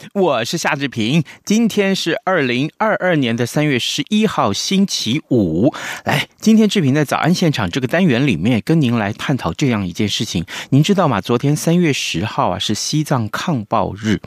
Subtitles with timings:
[0.14, 1.24] 我是夏志平。
[1.44, 5.74] 今天是二零二二年的三月十一号，星期五。
[6.04, 10.44] 来，今天志平在早安现场这个单元里面，跟您来探讨这样一件事情。
[10.70, 11.20] 您知道吗？
[11.20, 14.20] 昨天三月十号啊，是西藏抗暴日。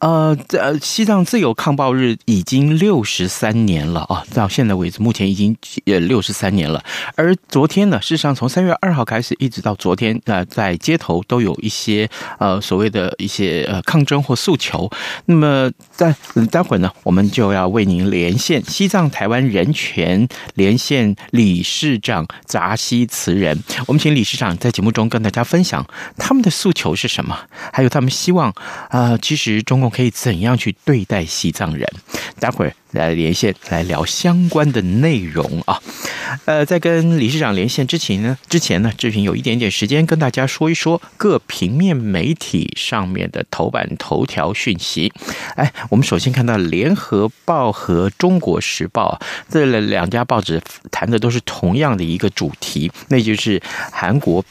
[0.00, 6.82] 呃，呃，西藏自由抗暴日已经六十三年了啊，到现在为止，目前已经呃六十三年了。
[7.14, 13.98] 而昨天呢，事实上从三月二号开始，一直到昨天，呃，在街头都有一些呃所谓的一些呃抗。
[14.08, 14.90] 争或诉求，
[15.26, 16.14] 那么待
[16.50, 23.58] 待会儿呢，我们就要为您连线西藏台湾人权连线理事长扎西慈人。
[23.86, 27.38] 我们请理事长在节目中跟大家分享他们的诉求是什么，
[27.72, 28.52] 还有他们希望
[28.88, 31.88] 啊、其实中共可以怎样去对待西藏人。
[32.38, 32.72] 待会儿。
[32.92, 35.78] 来连线来聊相关的内容啊，
[36.46, 45.12] 呃，在跟理事长连线之前呢，之前呢，志平有一点点时间跟大家说一说各平面媒体上面的头版头条讯息。
[45.56, 50.58] 哎，我们首先看到《联合报》和《中国时报》这两家报纸
[50.90, 53.60] 谈的都是同样的一个主题，那就是
[53.92, 54.42] 韩国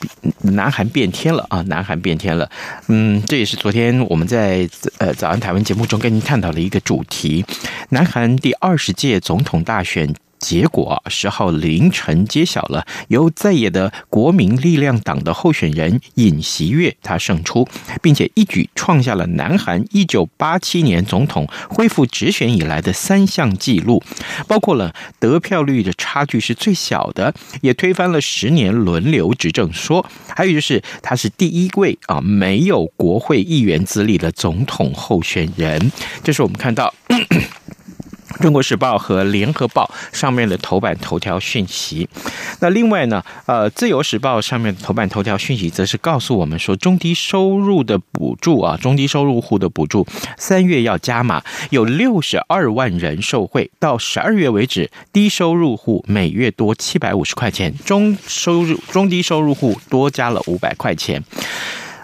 [0.42, 2.48] 南韩变天了啊，南韩变天了。
[2.88, 7.44] 嗯，这也是昨天我们在呃早安台湾节目中跟您探讨的一个主题，
[7.90, 8.27] 南韩。
[8.36, 17.68] 第二十届总统大选结果十号凌晨揭晓了，由在野的国民力量党的候选人尹锡悦他胜出，
[18.04, 24.04] 并且一举创下了南韩一九八七年总统恢复直选以来的三项纪录，
[24.48, 30.06] 包括了得票率的差距是最小的，也推翻了十年轮流执政说，
[30.36, 35.92] 还有就是他是第一位啊没有国会议员资历的总统候选人，
[36.24, 36.94] 这是我们看到。
[38.38, 42.08] 中国时报和联合报上面的头版头条讯息，
[42.60, 50.06] 那另外呢，呃，自由时报上面的头版头条讯息则是告诉我们说，中低收入的补助啊，中低收入户的补助，
[50.38, 61.24] 三月要加码，有六十二万人受惠，到十二月为止，低收入户每月多七百五十块钱，中收入中低收入户多加了五百块钱。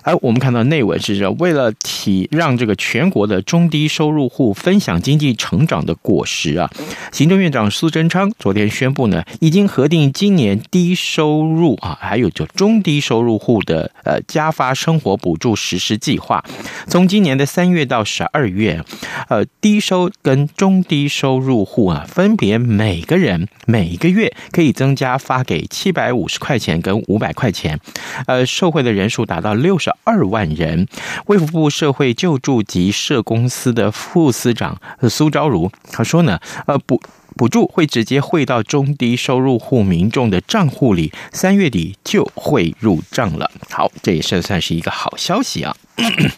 [0.04, 6.70] 而我们看到内文是说，为了体让这个全国的中低收入户分享经济成长的果实啊，
[7.14, 16.44] 行政院长苏贞昌昨天宣布呢，已经核定今年低收入啊，还有就中低收入户的呃加发生活补助实施计划，
[16.88, 18.84] 从今年的三月到十二月，
[19.30, 27.80] 呃，低收跟中低收入户啊，分别每个人每个月可以增加发给七百五十块钱跟五百块钱，
[28.28, 29.93] 呃，受惠的人数达到六十。
[30.04, 30.88] 二万人，
[31.28, 37.02] 卫福部社会救助及社公司的副司长苏昭如他说呢，呃补
[37.36, 43.50] 补助会直接汇到中低收入户民众的账户里，三月底就会入账了。
[43.70, 45.76] 好，这也是算是一个好消息啊。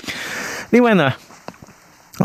[0.72, 1.14] 另外呢。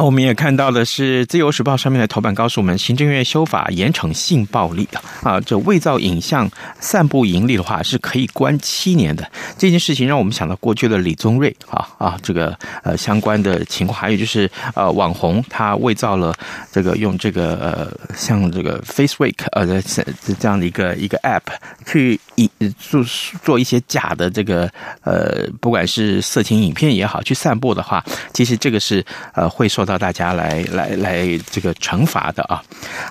[0.01, 6.51] 那我们也看到的是，《自由时报》上面的头版告诉我们，行政院修法严惩性暴力的啊，这伪造影像、
[6.81, 9.31] 散布盈利的话是可以关七年的。
[9.59, 16.35] 这件事情让我们想到过去的李宗瑞啊啊，这个呃相关的情况，还有就是呃网红他伪造了
[16.73, 21.43] 这个用这个呃像这个 FaceWake 呃这这样的一个一个 App
[21.85, 23.05] 去以做
[23.45, 24.71] 做一些假的这个
[25.03, 29.05] 呃不管是色情影片也好，去散布的话，其实这个是
[29.35, 29.69] 呃会。
[29.71, 32.63] 受到到大家来来来这个惩罚的啊，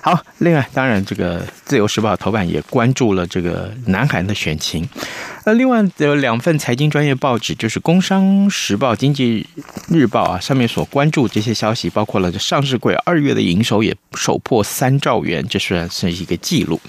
[0.02, 4.88] 好，另外当然这个自由时报头版也关注了这个南韩的选情，
[5.54, 9.46] 另外有两份财经专业报纸，就是工商时报、经济
[9.88, 16.80] 日报啊，上面所关注这些消息，包括了上市柜二月的营收也首破三兆元，这算是一个记录。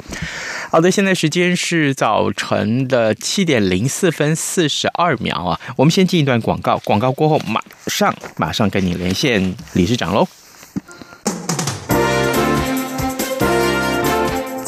[0.70, 10.28] 好的，现在时间是早晨的七点零四分四十二秒啊，我们先进一段广告，广告过后马上马上跟你连线理事长喽。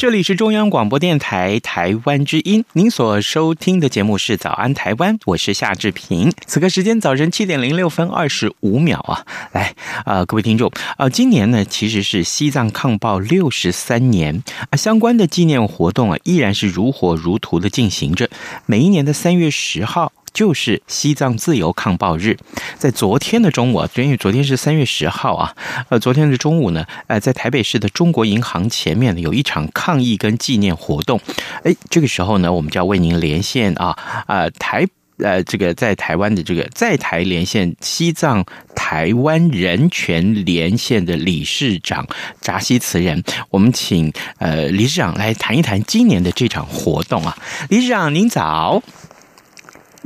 [0.00, 6.32] 这里是中央广播电台台湾之音，您所收听的节目是《早安台湾》，我是夏志平。
[6.46, 9.74] 此刻时间早晨七点零六分二十五秒啊，来
[10.06, 18.30] 啊、呃，各位听众啊、呃，今年呢其实是西藏抗暴六十三年啊，相关的纪念活动啊依然是如火如荼的进行着，
[18.64, 20.14] 每一年的三月十号。
[20.32, 22.36] 就是西藏自由抗暴日，
[22.78, 25.54] 在昨天的中午啊，因为昨天是三月十号啊，
[25.88, 31.20] 呃，昨天的中午呢，呃，在台北市的中国银行前面呢，有一场抗议跟纪念活动。
[31.64, 33.96] 哎，这个时候呢，我们就要为您连线啊，
[34.26, 34.86] 啊，台
[35.18, 38.42] 呃，这个在台湾的这个在台连线西藏
[38.74, 42.06] 台湾人权连线的理事长
[42.40, 47.36] 扎西慈人，我们请呃理事长来谈一谈今年的这场活动啊，
[47.68, 48.82] 理事长您早。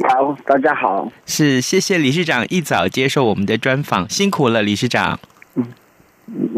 [0.02, 1.08] 好，大家好。
[1.24, 5.20] 是，谢谢理事长一早接受我们的专访，辛苦了，理事长。
[5.54, 5.64] 嗯，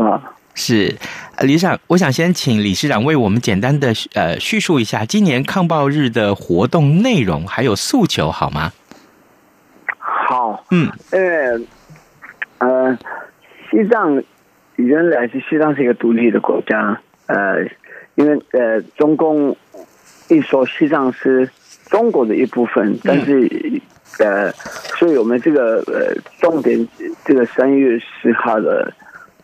[0.00, 0.96] 啊，是，
[1.42, 8.72] 理事长，我想先请理事长为我们简单的呃叙述一下今年抗暴日的活动内容还有诉求，好吗？
[9.98, 12.98] 好，嗯，呃，呃，
[13.70, 14.22] 西藏
[14.76, 17.62] 原来是西藏是一个独立的国家，呃，
[18.14, 19.54] 因为呃，中共
[20.28, 21.50] 一说西藏是。
[21.86, 23.48] 中国的一部分，但是，
[24.18, 24.50] 呃，
[24.98, 26.86] 所以我们这个呃重点，
[27.24, 28.92] 这个三月十号的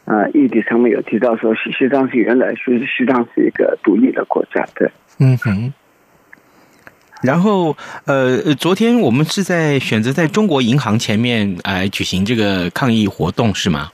[0.04, 5.72] 啊议题上面有提到说，西藏是原来是西藏是一个独立的国家，对，嗯哼。
[7.22, 13.90] 然后，呃，昨天我们是在选择在中国银行前面来举行这个抗议活动，是吗？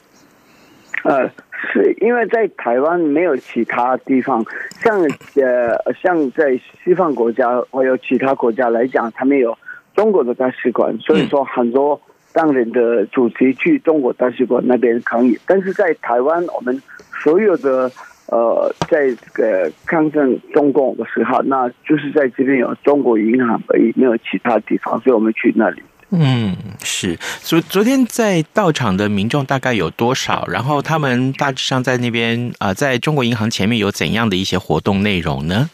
[1.05, 1.31] 呃。
[1.61, 4.45] 是因为在台湾没有其他地方，
[4.81, 9.57] 像呃像在西方国家或有其他国家来讲，他们有
[9.95, 12.01] 中国的大使馆，所以说很多
[12.33, 15.37] 当人的主题去中国大使馆那边抗议。
[15.47, 16.81] 但是在台湾，我们
[17.23, 17.91] 所有的
[18.29, 25.83] 呃在这个抗争中共的时候，那就是在这边有中国银行而已，没有其他地方，所以我们去那里。
[26.11, 30.47] 嗯，是昨昨天在到场的民众大概有多少？
[30.51, 35.69] 然后他们大致上在那边啊、在中国银行前面有怎样的一些活动内容呢？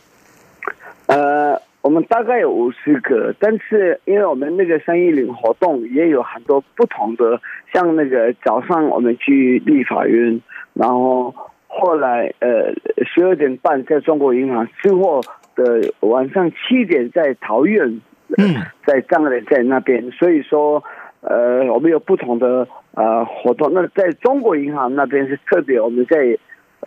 [1.06, 7.40] 呃，我们大概有五十个，但是因为我们那个三一零活动也有很多不同的，
[7.72, 10.40] 像那个早上我们去立法院，
[10.72, 11.32] 然后
[11.68, 12.74] 后来呃
[13.06, 15.22] 十二点半在中国银行之后
[15.54, 18.00] 的晚上七点在桃园。
[18.38, 20.82] 嗯，在藏人在那边，所以说，
[21.20, 23.72] 呃，我们有不同的呃活动。
[23.72, 26.36] 那在中国银行那边是特别，我们在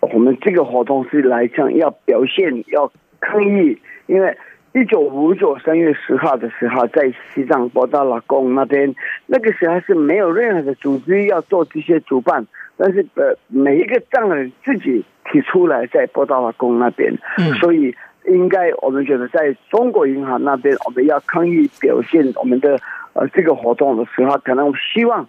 [0.01, 3.77] 我们这个活动是来讲要表现要抗议，
[4.07, 4.37] 因为
[4.73, 8.93] 一九五九三月十号的时候，在西藏布达拉宫那边，
[9.25, 12.45] 那个时候是没有任何的组织要做这些主办，
[12.77, 17.95] 但是呃每一个藏人自己提出来在布达拉宫那边，嗯，所以。
[18.27, 22.77] 应该，我们觉得在中国银行那边，我们要抗议表现我们的
[23.13, 25.27] 呃这个活动的时候，可能希望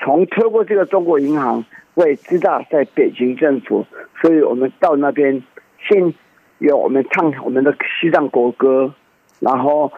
[0.00, 3.84] 从透过这个中国银行会知道在北京政府，
[4.20, 5.42] 所以我们到那边
[5.88, 6.14] 先
[6.58, 8.94] 有我们唱我们的西藏国歌，
[9.40, 9.92] 然后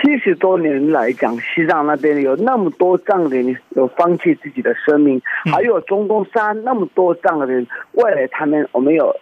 [0.00, 5.20] 七十多年来讲，西藏那边有那么多藏人有放弃自己的生命，
[5.52, 9.16] 还有中东山那么多藏人，为了他们，我们有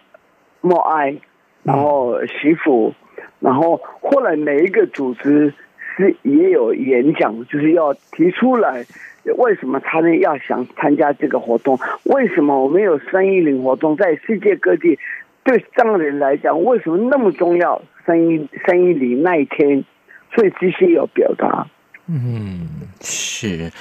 [0.61, 1.17] 默哀。
[1.63, 2.93] 然后媳妇，
[3.39, 5.53] 然后后来每一个组织
[5.95, 8.85] 是也有演讲，就是要提出来
[9.37, 14.97] 为什么他们要想参加这个活动，为什么我们有三一零活动，在世界各地
[15.43, 17.81] 对藏人来讲为什么那么重要？
[18.05, 19.83] 三一三一零那一天，
[20.33, 21.67] 所以这些有表达。
[22.11, 22.67] 嗯，
[23.01, 23.71] 是，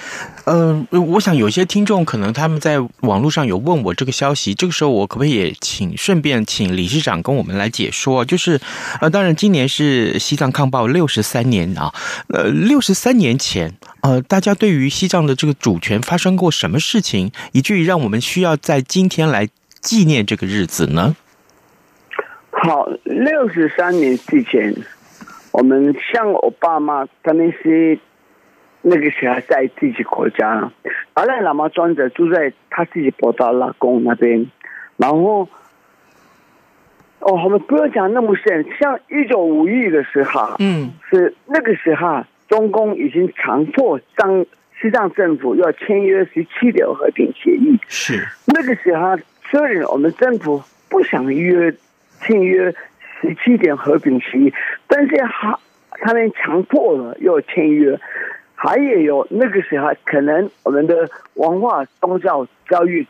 [0.44, 8.26] 嗯、呃，我想有些听众可能他们在网络上有问我这个消息，这个时候我可不可以也请顺便请理事长跟我们来解说？
[8.26, 8.60] 就是，
[9.00, 11.94] 呃，当然今年是西藏抗暴六十三年啊，
[12.28, 19.48] 呃，六十三年前，呃，大家对于西藏的这个主权发生过什么事情，以至于让我们需要在今天来
[19.80, 21.16] 纪念这个日子呢？
[22.50, 24.76] 好，六十三年之前，
[25.52, 27.98] 我们像我爸妈他们是。
[28.88, 30.70] 那个时候在自己国家，
[31.12, 34.50] 达赖喇嘛尊者住在他自己布达拉宫那边，
[34.96, 35.46] 然后，
[37.20, 44.46] 哦，我们不要讲那么深，像一九五一的时候，嗯，是那个时候，中共已经强迫藏
[44.80, 48.26] 西藏政府要签约十七条和平协议，是。
[48.46, 49.18] 那个时候，
[49.50, 51.74] 虽然我们政府不想约
[52.22, 52.72] 签约
[53.20, 54.52] 十七点和平协议，
[54.86, 55.58] 但是他
[55.90, 57.98] 他们强迫了要签约。
[58.60, 63.06] 还也有那个时候，可能我们的文化宗教教育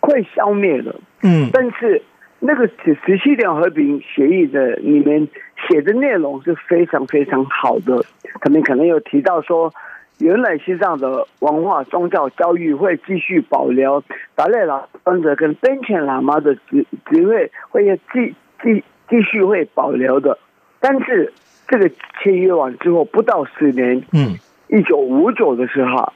[0.00, 0.92] 快消灭了。
[1.22, 2.02] 嗯，但是
[2.40, 5.28] 那个十七点和平协议的里面
[5.68, 8.04] 写的内容是非常非常好的。
[8.40, 9.72] 他们可能有提到说，
[10.18, 14.02] 原来西藏的文化宗教教育会继续保留，
[14.34, 20.36] 达赖喇嘛跟敦谦喇嘛的职职位会继继继续会保留的。
[20.80, 21.32] 但是
[21.68, 21.88] 这个
[22.20, 24.36] 签约完之后不到十年，嗯。
[24.68, 26.12] 一九五九的时候，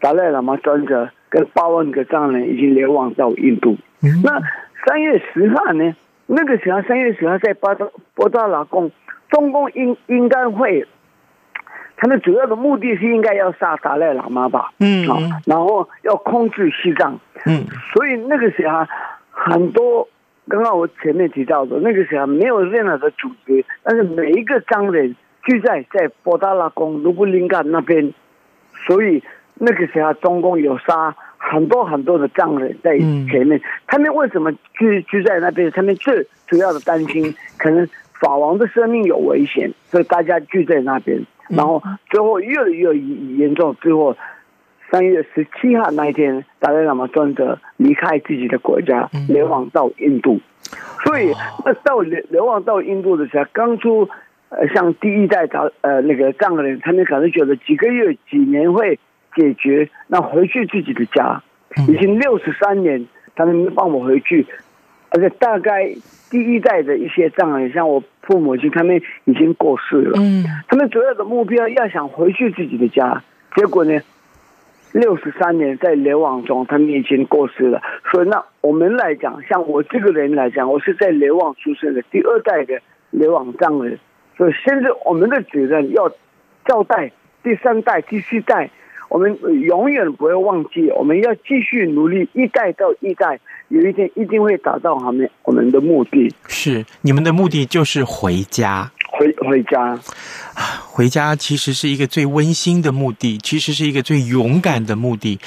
[0.00, 3.76] 达赖喇嘛尊者跟八万个藏人已经流亡到印度。
[4.02, 4.40] 嗯、那
[4.86, 5.94] 三月十号呢？
[6.26, 8.90] 那个时候三月十号在巴达博达拉宫，
[9.30, 10.86] 中共应应该会，
[11.96, 14.72] 他们主要的目的是应该要杀达赖喇嘛吧？
[14.78, 17.18] 嗯，好，然后要控制西藏。
[17.46, 18.86] 嗯，所以那个时候
[19.30, 20.06] 很多，
[20.48, 25.16] 刚刚我前面提到的，那个时候没有任何的组织，但是每一个藏人。
[25.42, 28.12] 聚在在布达拉宫卢布林干那边，
[28.86, 29.22] 所以
[29.54, 33.60] 那个时候中共有杀很多很多的藏人在前面。
[33.86, 35.70] 他们为什么聚聚在那边？
[35.70, 37.88] 他们最主要的担心可能
[38.20, 41.20] 法王的生命有危险，所以大家聚在那边。
[41.48, 44.16] 然后最后越来越严重，最后
[44.90, 50.38] 三月十七号那一天，达赖喇嘛尊者离开自己的国家，流亡到印度。
[51.02, 51.32] 所以
[51.64, 54.08] 那到流流亡到印度的时候，刚出。
[54.50, 58.98] 呃，像第一代藏呃那个藏人，他们可能觉得几个月、几年会
[59.36, 61.40] 解决，那回去自己的家，
[61.88, 64.44] 已经六十三年，他们没帮我回去，
[65.10, 65.94] 而且大概
[66.30, 70.18] 第一代的一些藏人，像我父母亲，他们已经过世了。
[70.20, 73.22] 嗯，他们主要的目标要想回去自己的家，
[73.54, 74.00] 结果呢，
[74.90, 77.80] 六十三年在流亡中，他们已经过世了。
[78.10, 82.80] 所以那我们来讲，像我这个人来讲，我是在流亡出生的第二代的
[83.10, 83.96] 流亡藏人。
[84.40, 86.08] 所以现在我们的责任要
[86.66, 88.70] 交代第三代、第四代，
[89.10, 96.34] 我们永远不会忘记，我们要继续努力，一代到一代，有一天一定会达到我们我们的目的。
[96.48, 100.00] 是你们的目的就是回家，回回家，
[100.86, 105.38] 回家其实是一个最温馨的目的，其实是一个最勇敢的目的。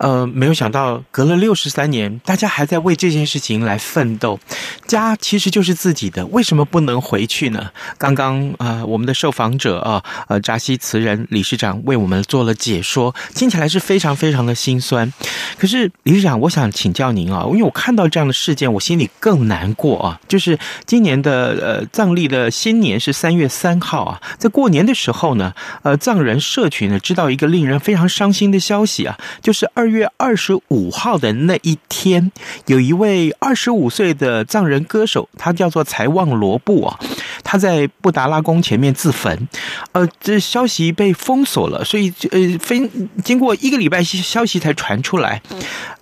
[0.00, 4.40] 呃，没有想到隔了六十三年，大家还在为这件事情来奋斗。
[4.86, 7.70] 家其实就是自己的，为什么不能回去呢？
[7.98, 15.12] 刚刚啊、我们的受访者啊，呃，扎西慈仁理事长为我们做了解说，听起来是非常非常的心酸。
[15.58, 20.18] 可是理事长，我想请教您啊，因为我看到这样的事件，我心里更难过啊。
[20.26, 25.52] 就是今年的呃藏历的新年是三月三号啊，在过年的时候呢，
[25.82, 29.89] 呃，藏人社群呢知道一个令人非常伤心的消息啊，就是二。
[29.90, 32.32] 月二十五号的那一天，
[32.66, 36.98] 有一位二十五岁的藏人歌手，他叫做财旺罗布啊，
[37.44, 39.48] 他在布达拉宫前面自焚，
[39.92, 42.88] 呃，这消息被封锁了，所以呃，非
[43.22, 45.42] 经过一个礼拜消息才传出来，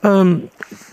[0.03, 0.43] 嗯，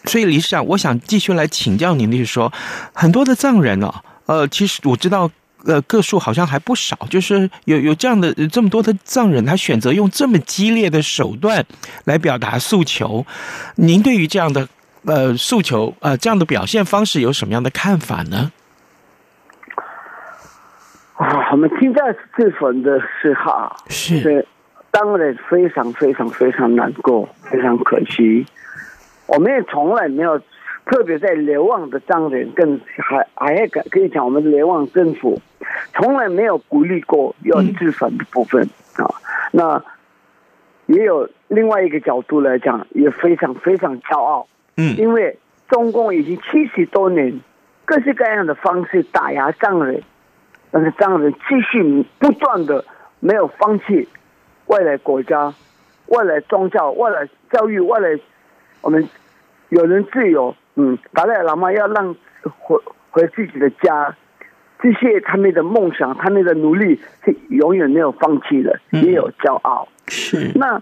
[0.06, 2.52] 所以理事长，我想继续来请教您的是说，
[2.94, 5.30] 很多的藏人啊，呃，其实我知道。
[5.66, 11.66] 呃，个数好像还不少，就是有有这样的这么多的藏人，他选择用这么激烈的手段
[12.04, 13.26] 来表达诉求。
[13.76, 14.68] 您对于这样的
[15.06, 18.52] 呃诉求呃这样的表现方式有什么样的看法呢？
[21.16, 22.02] 啊，我们听到
[22.36, 24.46] 自焚的时候，是
[24.92, 28.46] 当然非常非常非常难过，非常可惜。
[29.26, 30.40] 我们也从来没有。
[30.86, 35.42] 特别在流亡的藏人，更还还可可以讲，我们的流亡政府
[35.94, 38.64] 从来没有鼓励过要自焚的部分
[38.98, 39.14] 啊、嗯。
[39.52, 39.84] 那
[40.86, 44.48] 也有另外一个角度来讲，也非常非常骄傲。
[44.78, 45.38] 嗯，因为
[45.68, 47.42] 中共已经七十多年
[47.86, 50.04] 各式各样的方式打压藏人，
[50.70, 52.86] 但是藏人继续不断的
[53.20, 54.08] 没有放弃
[54.68, 55.52] 外来国家、
[56.08, 58.20] 外来宗教、外来教育、外来
[58.82, 59.10] 我们
[59.70, 62.78] 有人自由，嗯，达赖喇嘛要让回
[63.10, 64.16] 回自己的家，
[64.80, 69.88] 这些他们的梦想、他们的努力是永远没有放弃的，也有骄傲。
[70.08, 70.52] 是。
[70.56, 70.82] 那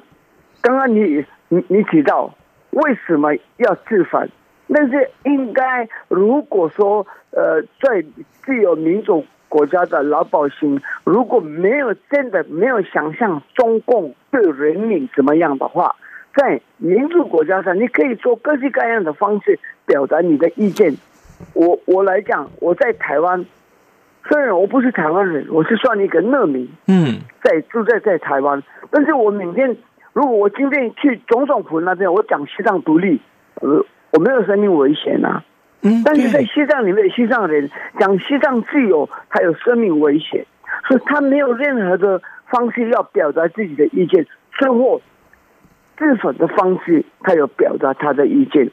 [0.61, 2.33] 刚刚你你你提到
[2.71, 4.29] 为什么要自反？
[4.67, 8.03] 那是应该如果说呃，在
[8.43, 9.25] 自由民主。
[9.53, 15.95] 国家的老百姓如果没有真的没有想象中共对人民怎么样的话，
[16.35, 20.95] 在民主国家上，你可以做各式各样的方式表达你的意见。
[21.53, 23.45] 我我来讲，我在台湾，
[24.27, 29.75] 虽然我不是台湾人，我是算一个难民，嗯，在住在在台湾，但是我每天
[30.13, 33.19] 如果我今天去总统府那边，我讲西藏独立，
[33.61, 35.43] 呃，我没有生命危险啊。
[36.05, 40.45] 但是在西藏里面，西藏人讲西藏自由，他有生命危险，
[40.87, 44.25] 所以他没有任何的方式要表达自己的意见。
[44.57, 45.01] 最后，
[45.97, 48.69] 自焚的方式，他有表达他的意见。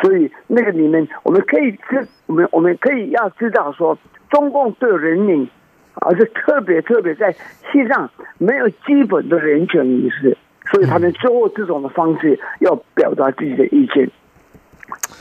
[0.00, 3.98] 所以那个里面，我们可以知，我们我们可以要知道说，
[4.30, 5.48] 中共对人民，
[5.94, 7.32] 而是特别特别在
[7.70, 10.36] 西藏没有基本的人权意识，
[10.70, 14.10] 所以他们最后这种的方式要表达自己的意见，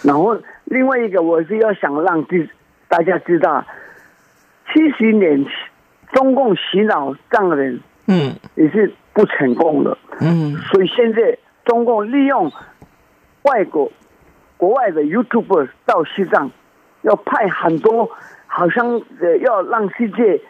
[0.03, 0.37] 然后。
[0.65, 2.25] 另外一个，我是要想让
[2.87, 3.65] 大家知道，
[4.71, 5.45] 七十年
[6.13, 12.51] 中共洗脑藏人，嗯，也是不成功的，嗯，所以现在中共利用
[13.43, 13.91] 外国
[14.57, 16.51] 国外的 YouTuber 到西藏，
[17.01, 18.09] 要派很多，
[18.47, 20.41] 好像呃要让世界，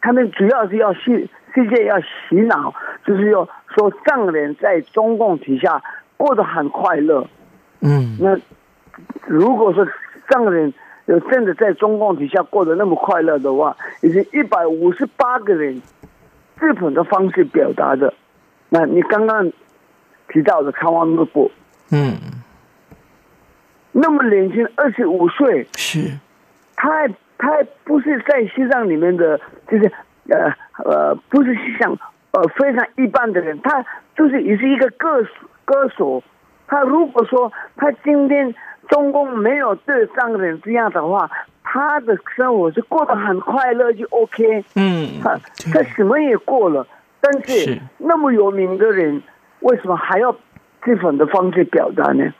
[0.00, 5.82] 他们主要是要世世界要洗脑，就是要说藏人在中共底下
[6.16, 7.26] 过得很快乐，
[7.80, 8.38] 嗯，那。
[9.26, 9.86] 如果说
[10.28, 10.72] 藏人
[11.06, 15.80] 有真的在中共底下过得那么快乐的话，已经一百五十八个人
[16.62, 18.14] 自焚的方式表达的。
[18.68, 19.50] 那你刚刚
[20.28, 21.50] 提到的康旺诺布，
[21.90, 22.14] 嗯，
[23.90, 26.16] 那么年轻，二十五岁，是，
[26.76, 29.92] 他还他还不是在西藏里面的，就是
[30.28, 31.90] 呃呃，不是像
[32.30, 33.84] 呃非常一般的人，他
[34.16, 35.26] 就是也是一个歌
[35.64, 36.22] 歌手。
[36.68, 38.54] 他如果说他今天。
[38.88, 41.30] 中共没有对藏人这样的话，
[41.72, 44.62] 他的生活是过得很快乐，就 OK。
[44.74, 45.40] 嗯，他
[45.72, 46.86] 他什么也过了，
[47.18, 49.22] 但是那么有名的人，
[49.60, 50.36] 为什么还要
[50.84, 52.30] 这种的方式表达呢？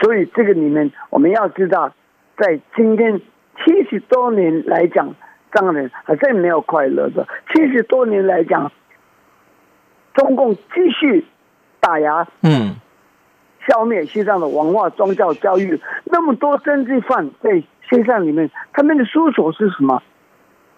[0.00, 1.92] 所以这个里面我们要知道，
[2.36, 3.20] 在今天
[3.56, 5.12] 七十多年来讲，
[5.52, 7.26] 藏人还是没有快乐的。
[7.52, 8.70] 七十多年来讲，
[10.14, 11.26] 中共继续
[11.80, 12.24] 打压。
[12.42, 12.76] 嗯。
[13.66, 20.02] 消灭西藏的文化、宗教、教育，那么多政治犯在西藏里面，他们的诉求是什么？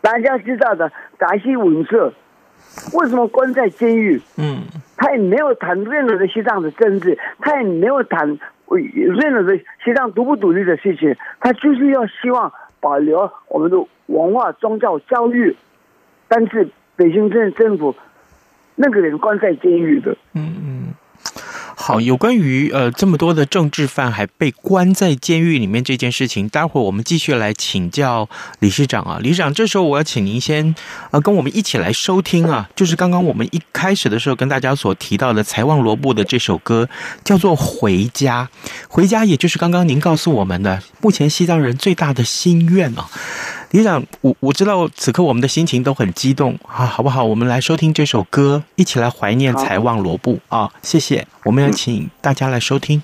[0.00, 2.12] 大家知道的，达西文社
[2.94, 4.20] 为什么关在监狱？
[4.36, 4.62] 嗯，
[4.96, 15.56] 他也没有谈任何的西藏的政治，他也没有谈任何的西藏独不独立的事情，他就是要希望保留我们的文化、宗教、教育，
[16.28, 17.94] 但是北京政政府
[18.76, 20.77] 那个人关在监狱的，嗯嗯。
[21.88, 30.74] 好，有关于呃这么多的政治犯还被关在监狱里面这件事情，待会儿我们继续来请教理事长啊，理事长，这时候我要请您先
[31.12, 36.86] 呃跟我们一起来收听啊，就是刚刚我们一开始的时候跟大家所提到的财旺罗布的这首歌，
[37.24, 38.46] 叫做《回家》，
[38.90, 43.08] 回家也就是刚刚您告诉我们的，目前西藏人最大的心愿啊。
[43.70, 47.22] 李长，我我知道此刻我们的心情都很激动，啊，好不好？
[47.22, 50.70] 我们来收听这首歌，一起来怀念财旺罗布啊。
[50.82, 53.02] 谢谢，我们要请大家来收听。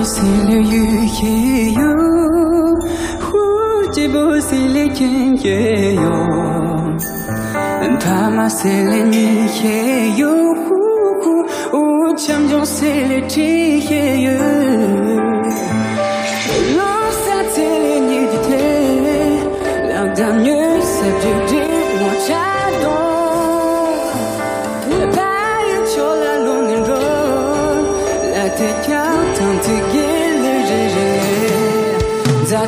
[0.00, 1.34] bosile yuke
[1.80, 1.92] yo
[3.26, 6.16] Huji bosile kenke yo
[7.98, 10.32] Tama sile nike yo
[10.66, 11.34] Huku
[11.80, 14.38] ucham jo sile tike yo
[16.76, 18.64] Love sa tele nivite
[19.90, 20.59] Lagdam yo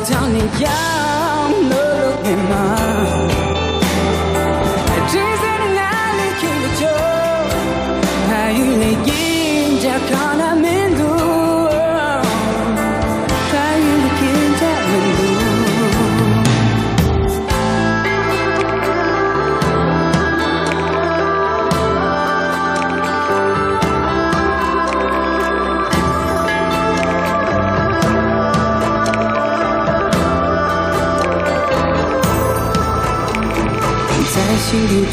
[0.03, 0.67] 日夜，在等你要
[1.69, 3.22] 落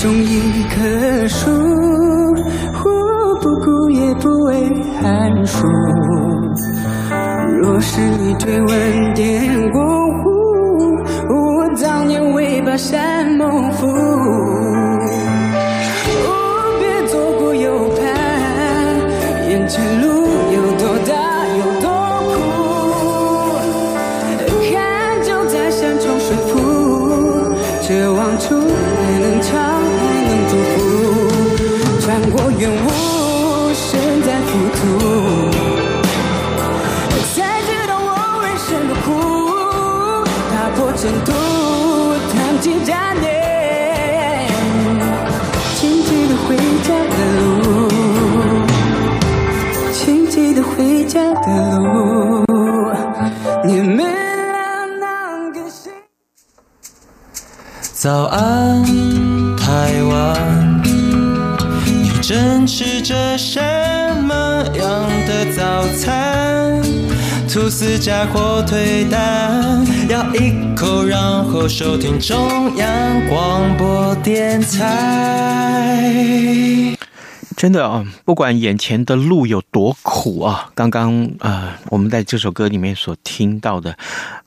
[0.01, 4.67] 种一棵树，我不哭也不畏
[4.99, 5.67] 寒暑。
[7.61, 9.60] 若是你追问点
[41.01, 41.33] 深度
[42.31, 44.47] 弹起假面，
[45.75, 47.89] 请记得回家的路，
[49.95, 52.45] 请记得回家的路。
[53.65, 55.91] 你没了那个心。
[57.95, 58.85] 早安，
[59.57, 60.83] 台湾，
[61.87, 63.59] 你正吃着什
[64.23, 64.35] 么
[64.75, 66.40] 样的早餐？
[67.53, 76.07] 吐司加火腿蛋，咬一口，然后收听中央广播电台。
[77.57, 83.99] 真的啊，不管眼前的路有多苦啊，刚刚啊、呃，我们在这首歌里面所听到的，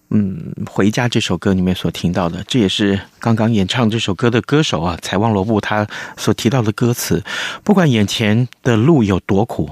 [0.10, 5.86] 嗯，回家这首歌里面所听到的，这也是刚刚演唱这首歌的歌手啊，采望罗布他
[6.16, 7.22] 所提到的歌词。
[7.66, 9.72] 不管眼前的路有多苦，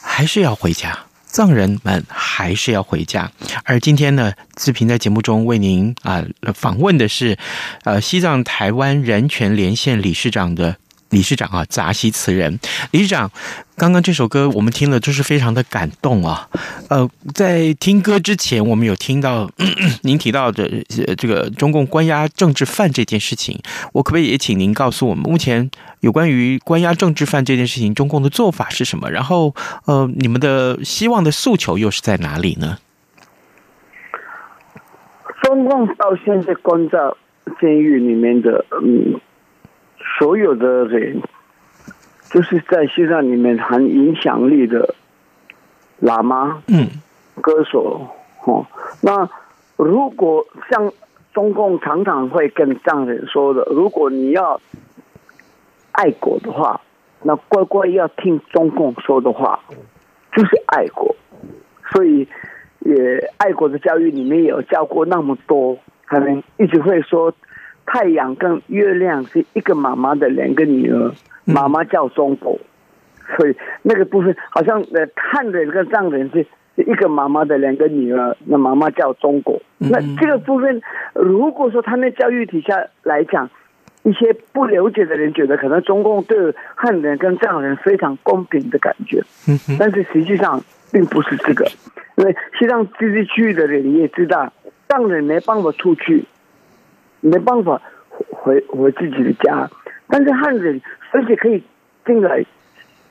[0.00, 0.96] 还是要回家。
[1.32, 3.30] 藏人们还是要回家，
[3.64, 7.38] 而今天呢，志平在节目中为您啊访问的是，
[7.84, 10.76] 呃，西藏台湾人权连线理事长的。
[11.10, 12.58] 理事长啊，扎西词人
[12.92, 13.30] 理事长，
[13.76, 16.48] 刚刚这首歌我们听了，就是非常的感动啊。
[16.88, 19.50] 呃，在听歌之前，我们有听到
[20.02, 20.68] 您提到的
[21.16, 23.58] 这个中共关押政治犯这件事情，
[23.92, 25.70] 我可不可以也请您告诉我们，目前
[26.00, 29.10] 有关于关押政治犯这件事情，中共的做法是什么？
[29.10, 29.54] 然后，
[29.86, 32.78] 呃，你们的希望的诉求又是在哪里呢？
[35.42, 36.98] 中共到现在关在
[37.60, 39.20] 监狱里面的，嗯。
[40.20, 41.22] 所有的人，
[42.30, 44.94] 就是在西藏里面很影响力的
[46.02, 46.86] 喇嘛、嗯，
[47.40, 48.06] 歌手，
[48.44, 48.66] 哦，
[49.00, 49.26] 那
[49.76, 50.92] 如果像
[51.32, 54.60] 中共常常会跟藏人说的，如果你要
[55.92, 56.78] 爱国的话，
[57.22, 59.58] 那乖乖要听中共说的话，
[60.36, 61.16] 就是爱国。
[61.90, 62.28] 所以，
[62.80, 67.32] 也爱国的教育里面有教过那么多，他们一直会说。
[67.86, 71.12] 太阳跟月亮是一个妈妈的两个女儿，
[71.44, 72.58] 妈妈叫中国，
[73.36, 79.60] 所以那个部分好像呃，汉人跟藏人是是一个妈妈的两个女儿，那妈妈叫中国。
[79.78, 80.80] 那这个部分，
[81.14, 83.50] 如果说他那教育体下来讲，
[84.04, 89.20] 一些不了解的人觉得可能中共对汉人跟藏人非常公平的感觉，
[89.78, 90.62] 但是实际上
[90.92, 91.66] 并不是这个，
[92.16, 94.52] 因为西藏自治区的人你也知道，
[94.88, 96.24] 藏人没办法出去。
[97.20, 97.80] 没办法
[98.30, 99.70] 回回自己的家，
[100.08, 100.80] 但是汉人
[101.12, 101.62] 而且可以
[102.06, 102.44] 进来，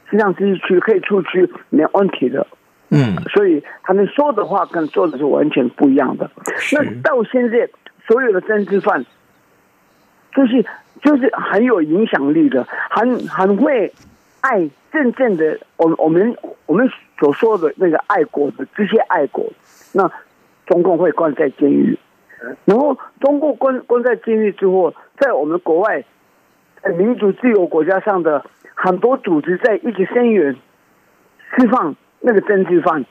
[0.10, 2.46] 西藏自治区可以出去没问题的。
[2.92, 6.32] 嗯，所以他们说的话跟做的是完全不一样的。
[6.74, 7.70] 那到现在，
[8.08, 9.06] 所有的政治犯，
[10.34, 10.66] 就是
[11.04, 13.94] 就是很有影响力的，很很会
[14.42, 19.46] 爱真正的我我们我们所说的那个爱国的这些爱国，
[19.94, 20.12] 那
[20.66, 21.96] 中共会关在监狱。
[22.66, 26.04] 然后，中共关关在监狱之后，在我们国外，
[26.82, 30.56] 在民主自由国家上的很多组织在一起声援
[31.56, 33.06] 释放那个政治犯，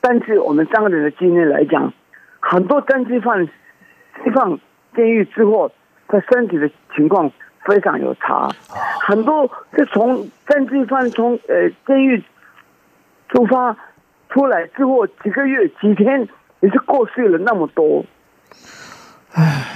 [0.00, 1.92] 但是我们藏人的经验来讲，
[2.40, 3.46] 很多政治犯
[4.24, 4.58] 释放
[4.96, 5.70] 监狱之后，
[6.08, 7.30] 他身体的情况
[7.64, 8.48] 非常有差，
[9.06, 12.22] 很多是从政治犯从呃监狱
[13.28, 13.76] 出发
[14.30, 16.28] 出来之后几个月几天
[16.60, 18.04] 也是过世了那么多。
[19.34, 19.66] 唉，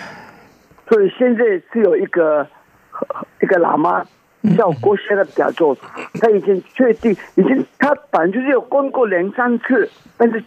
[0.88, 2.46] 所以现在是有一个
[3.42, 4.04] 一个喇嘛
[4.56, 5.76] 叫郭先的表作，
[6.20, 10.42] 他已经确定，已经他反正就是有关过两三次，但是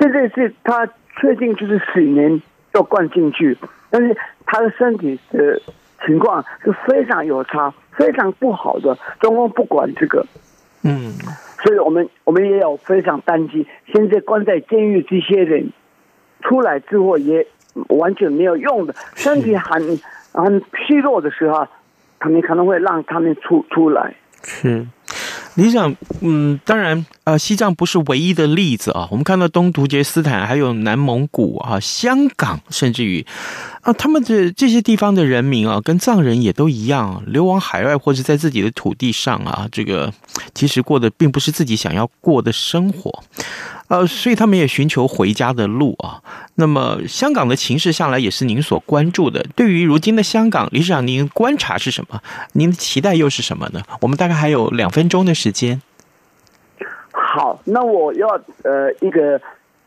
[0.00, 0.86] 现在是他
[1.20, 2.40] 确定就是死年
[2.72, 3.56] 要灌进去，
[3.90, 4.16] 但是
[4.46, 5.60] 他的身体的
[6.06, 10.24] 情况是非常有差，非常不好的，中共不管这个，
[10.82, 11.12] 嗯，
[11.62, 15.70] 所以我们我们也有非常担心，现在关在监狱这些人
[16.40, 17.46] 出来之后也
[17.88, 20.00] 完全没有用的，身体很
[20.32, 21.66] 很虚弱的时候。
[22.20, 24.12] 他们可能会让他们出出来。
[24.42, 24.84] 是，
[25.54, 29.06] 理想，嗯，当然，呃，西藏不是唯一的例子啊。
[29.10, 33.26] 我们看到东突厥斯坦，还有南蒙古啊，香港，甚至于
[33.82, 40.10] 啊，他们的这些地方的人民啊，跟藏人也都一样，流亡海外或者在自己的土地上啊，这个
[40.54, 43.22] 其实过的并不是自己想要过的生活。
[43.88, 46.22] 呃，所以他们也寻求回家的路啊。
[46.54, 49.44] 那么，香港的情势向来也是您所关注的。
[49.54, 52.22] 对于如今的香港，理事长，您观察是什么？
[52.54, 53.82] 您的期待又是什么呢？
[54.00, 55.82] 我们大概还有两分钟的时间。
[57.38, 58.28] 好，那我要
[58.64, 59.40] 呃一个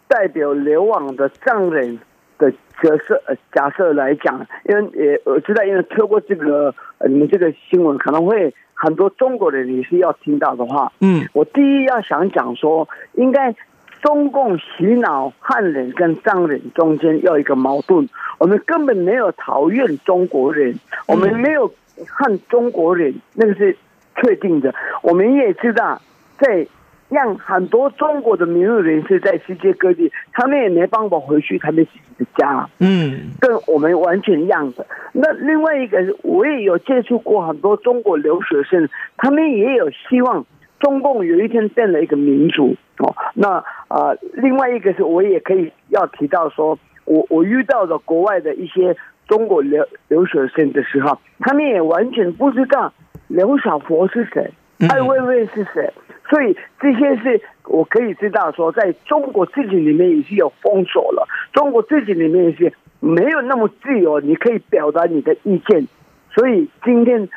[0.08, 2.00] 代表流亡的藏人
[2.38, 2.50] 的
[2.82, 8.54] 角色呃假设来讲，因为也我知道，因为透过这个呃你们这个新闻可能会。
[8.74, 13.54] 很多中国人也是要听到的话，嗯，我第一要想讲说，应该
[14.02, 18.10] 中共洗脑汉人跟藏人中间要一个矛盾，
[18.40, 20.74] 我们根本没有讨厌中国人，
[21.06, 21.72] 我们没有
[22.08, 23.78] 恨中国人，那个是
[24.16, 24.74] 确定的。
[25.04, 26.02] 我们也知道，
[26.40, 26.66] 在。
[27.12, 34.86] 让很多中国的民运人士在世界各地，他们也没办法回去他们自己的家，嗯，跟我们完全一样的。
[35.12, 40.46] 那另外一个，我也有接触过很多中国留学生，他们也有希望
[40.80, 43.14] 中共有一天变了一个民主哦。
[43.34, 43.58] 那
[43.90, 48.96] 啊、呃，另外一个是我也可以要提到说，我我遇到的国外的一些
[49.28, 52.94] 中国留留学生的时候，他们也完全不知道
[53.28, 54.50] 刘晓佛是谁，
[54.88, 55.92] 艾薇薇是谁。
[56.32, 65.86] 所以这些是我可以知道说，在中国自己里面也是有封锁了，中国自己里面也是没有那么自由，你可以表达你的意见。
[66.34, 67.28] 所以今天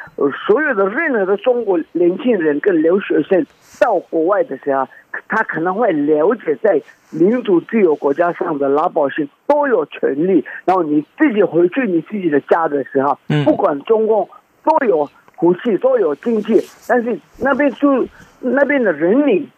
[0.47, 3.45] 所有的任何的中国年轻人跟留学生
[3.81, 4.87] 到国外的时候，
[5.27, 6.81] 他可能会了解在
[7.11, 14.29] 民主自由国家上的老百姓都有权利，然后你自己回去你自己的家的时候，不管中共
[14.63, 18.07] 都有武器都有经济，但是那边就。
[18.47, 19.49] 那边的人民、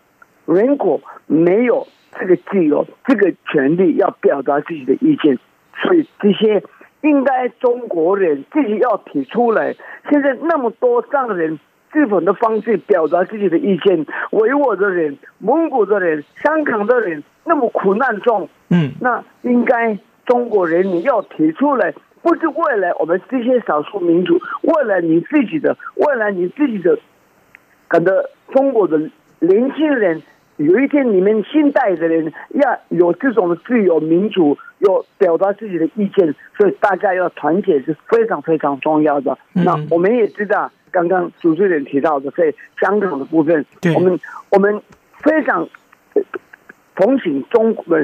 [0.47, 5.37] 人口没有这个自由、这个权利要表达自己的意见，
[5.83, 6.63] 所以这些
[7.01, 9.75] 应该中国人自己要提出来。
[10.09, 11.59] 现在那么多藏人
[11.91, 26.97] 日本的方式表达自己的意见，维吾尔的人、蒙古的人、香港的人那么苦难中，嗯，那应该中国人你要提出来，不是为了我们这些少数民族，为了你自己的，为了你自己的。
[27.89, 28.13] 感到
[28.53, 28.99] 中国的
[29.41, 30.23] 年轻人
[30.57, 39.37] 有一天，你们新代的人要有这种的自由民主，要表达自己的意见，所以大家要团结是非常非常重要的。
[39.55, 44.19] 嗯、那我们也知道，刚刚主持人提到的在香港的部分，我们
[44.51, 44.81] 我们
[45.19, 45.69] 非常
[46.95, 47.99] 同情中国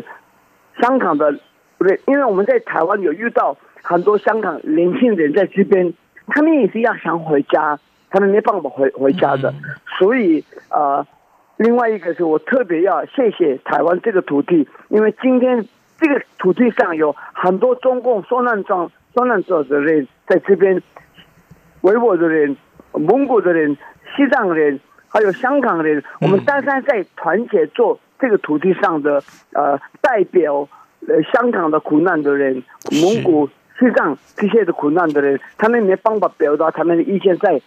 [0.78, 1.32] 香港的，
[1.78, 5.94] 不对，因为我们在台湾有遇到很多香港年轻人在这边，
[6.26, 7.78] 他们也是要想回家。
[8.12, 9.52] 他们没办法回回家的，
[9.98, 11.06] 所以啊、呃，
[11.56, 15.66] 另外一个是我特别要谢谢台湾这个土地，因为今天
[15.98, 20.82] 这个土地上有很多中共受难状受难者的人在这边，
[21.80, 22.54] 维吾尔的人、
[22.92, 23.78] 蒙古的人、
[24.14, 29.22] 西藏人，还有香港人，我们单单在团结做这个土地上的
[29.54, 30.68] 呃代表，
[31.08, 33.48] 呃香港的苦难的人、蒙古、
[33.78, 37.58] 西藏这些的苦难的人，他们没办法表达他们的意见在。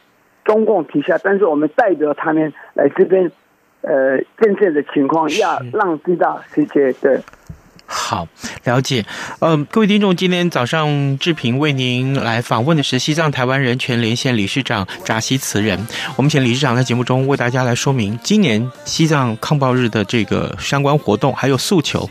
[0.45, 3.29] 中共旗下，但是我们代表他们来这边，
[3.81, 7.21] 呃，真正的情况要让知道世界的。
[7.87, 8.27] 好，
[8.63, 9.05] 了解。
[9.39, 15.85] 呃，各位听众，今天早上志平为您来访问的是西藏台湾人权连线理事长扎西慈人。
[16.15, 22.09] 我们请理事长在节目中为大家来说明今年西藏抗暴日的这个相关活动还有诉求。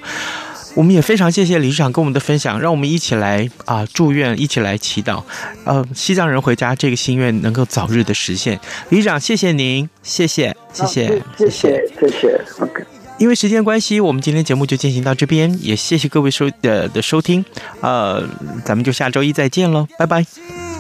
[0.74, 5.22] 我们也非常谢谢理事长跟我们的分享，让我们一起来啊、呃、祝愿，一起来祈祷，
[5.64, 8.58] 呃，西藏人回家这个心愿能够早日的实现。
[8.88, 12.40] 理事长，谢谢您，谢谢，谢谢，谢谢，谢谢。
[12.58, 12.84] OK。
[13.16, 17.44] 因为时间关系，我们今天节目就进行到这边，也谢谢各位收的的收听，
[17.80, 18.28] 呃，
[18.64, 20.73] 咱们就下周一再见喽，拜拜。